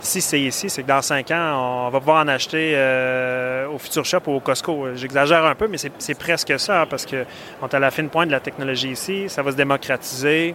si 0.00 0.20
c'est 0.20 0.40
ici, 0.40 0.70
c'est 0.70 0.82
que 0.82 0.88
dans 0.88 1.02
cinq 1.02 1.30
ans, 1.30 1.86
on 1.86 1.90
va 1.90 1.98
pouvoir 1.98 2.24
en 2.24 2.28
acheter 2.28 2.72
euh, 2.74 3.68
au 3.68 3.78
Future 3.78 4.04
Shop 4.04 4.20
ou 4.26 4.32
au 4.32 4.40
Costco. 4.40 4.94
J'exagère 4.94 5.44
un 5.44 5.54
peu, 5.54 5.68
mais 5.68 5.76
c'est 5.76 6.14
presque 6.18 6.58
ça, 6.58 6.82
hein, 6.82 6.86
parce 6.88 7.04
qu'on 7.04 7.66
est 7.66 7.74
à 7.74 7.78
la 7.78 7.90
fine 7.90 8.08
pointe 8.08 8.28
de 8.28 8.32
la 8.32 8.40
technologie 8.40 8.90
ici. 8.90 9.28
Ça 9.28 9.42
va 9.42 9.52
se 9.52 9.56
démocratiser. 9.56 10.54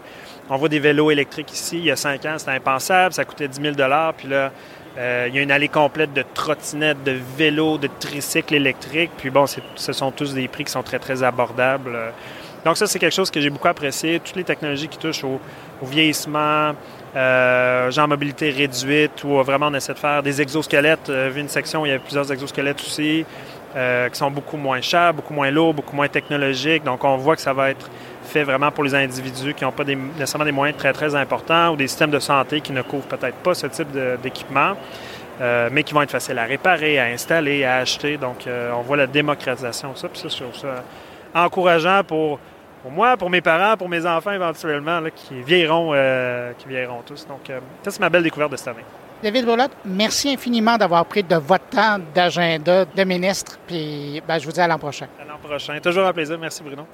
On 0.49 0.57
voit 0.57 0.69
des 0.69 0.79
vélos 0.79 1.11
électriques 1.11 1.53
ici. 1.53 1.77
Il 1.77 1.85
y 1.85 1.91
a 1.91 1.95
cinq 1.95 2.25
ans, 2.25 2.35
c'était 2.37 2.51
impensable. 2.51 3.13
Ça 3.13 3.23
coûtait 3.23 3.47
10 3.47 3.61
000 3.61 3.75
Puis 4.17 4.27
là, 4.27 4.51
euh, 4.97 5.25
il 5.27 5.35
y 5.35 5.39
a 5.39 5.41
une 5.41 5.51
allée 5.51 5.67
complète 5.67 6.13
de 6.13 6.23
trottinettes, 6.33 7.03
de 7.03 7.17
vélos, 7.37 7.77
de 7.77 7.89
tricycles 7.99 8.55
électriques. 8.55 9.11
Puis 9.17 9.29
bon, 9.29 9.45
ce 9.47 9.93
sont 9.93 10.11
tous 10.11 10.33
des 10.33 10.47
prix 10.47 10.63
qui 10.63 10.71
sont 10.71 10.83
très, 10.83 10.99
très 10.99 11.23
abordables. 11.23 11.97
Donc 12.65 12.77
ça, 12.77 12.87
c'est 12.87 12.97
quelque 12.97 13.13
chose 13.13 13.29
que 13.29 13.39
j'ai 13.39 13.51
beaucoup 13.51 13.67
apprécié. 13.67 14.19
Toutes 14.19 14.35
les 14.35 14.43
technologies 14.43 14.87
qui 14.87 14.97
touchent 14.97 15.23
au, 15.23 15.39
au 15.81 15.85
vieillissement, 15.85 16.73
euh, 17.15 17.91
genre 17.91 18.07
mobilité 18.07 18.49
réduite, 18.49 19.23
où 19.23 19.41
vraiment 19.43 19.67
on 19.67 19.73
essaie 19.75 19.93
de 19.93 19.99
faire 19.99 20.23
des 20.23 20.41
exosquelettes. 20.41 21.09
Euh, 21.09 21.29
vu 21.31 21.41
une 21.41 21.47
section 21.47 21.83
où 21.83 21.85
il 21.85 21.91
y 21.91 21.95
a 21.95 21.99
plusieurs 21.99 22.31
exosquelettes 22.31 22.81
aussi, 22.81 23.23
euh, 23.75 24.09
qui 24.09 24.17
sont 24.17 24.31
beaucoup 24.31 24.57
moins 24.57 24.81
chers, 24.81 25.13
beaucoup 25.13 25.33
moins 25.33 25.51
lourds, 25.51 25.73
beaucoup 25.73 25.95
moins 25.95 26.07
technologiques. 26.07 26.83
Donc 26.83 27.03
on 27.03 27.17
voit 27.17 27.35
que 27.35 27.41
ça 27.41 27.53
va 27.53 27.69
être 27.69 27.89
fait 28.39 28.43
vraiment 28.43 28.71
pour 28.71 28.83
les 28.83 28.95
individus 28.95 29.53
qui 29.53 29.63
n'ont 29.63 29.71
pas 29.71 29.83
des, 29.83 29.95
nécessairement 29.95 30.45
des 30.45 30.51
moyens 30.51 30.77
très, 30.77 30.93
très 30.93 31.15
importants 31.15 31.73
ou 31.73 31.75
des 31.75 31.87
systèmes 31.87 32.11
de 32.11 32.19
santé 32.19 32.61
qui 32.61 32.71
ne 32.71 32.81
couvrent 32.81 33.07
peut-être 33.07 33.37
pas 33.37 33.53
ce 33.53 33.67
type 33.67 33.89
d'équipement. 34.21 34.73
Euh, 35.41 35.67
mais 35.69 35.83
qui 35.83 35.93
vont 35.93 36.01
être 36.01 36.11
faciles 36.11 36.39
à 36.39 36.45
réparer, 36.45 36.97
à 36.97 37.07
installer, 37.07 37.65
à 37.65 37.77
acheter. 37.77 38.15
Donc, 38.15 38.47
on 38.47 38.81
voit 38.83 38.95
la 38.95 39.05
démocratisation 39.05 39.91
de 39.91 39.97
ça. 39.97 40.07
Puis 40.07 40.21
ça, 40.21 40.29
je 40.29 40.43
trouve 40.43 40.55
ça 40.55 40.81
encourageant 41.33 42.05
pour 42.05 42.39
pour 42.85 42.91
moi, 42.91 43.17
pour 43.17 43.31
mes 43.31 43.41
parents, 43.41 43.75
pour 43.77 43.89
mes 43.89 44.05
enfants 44.05 44.29
éventuellement, 44.29 45.01
qui, 45.15 45.41
vieilleront, 45.41 45.89
euh, 45.95 46.51
qui 46.53 46.67
tous. 47.03 47.25
Donc, 47.25 47.49
euh, 47.49 47.59
ça, 47.81 47.89
c'est 47.89 47.99
ma 47.99 48.09
belle 48.09 48.21
découverte 48.21 48.51
de 48.51 48.57
cette 48.57 48.67
année. 48.67 48.85
David 49.23 49.43
Boulotte, 49.43 49.71
merci 49.83 50.31
infiniment 50.31 50.77
d'avoir 50.77 51.03
pris 51.07 51.23
de 51.23 51.35
votre 51.35 51.65
temps 51.65 51.97
d'agenda 52.13 52.85
de 52.85 53.03
ministre. 53.03 53.57
Puis, 53.65 54.21
ben, 54.27 54.37
je 54.37 54.45
vous 54.45 54.51
dis 54.51 54.59
à 54.59 54.67
l'an 54.67 54.77
prochain. 54.77 55.07
À 55.19 55.25
l'an 55.25 55.39
prochain. 55.41 55.79
Toujours 55.79 56.05
un 56.05 56.13
plaisir. 56.13 56.37
Merci, 56.37 56.61
Bruno. 56.61 56.85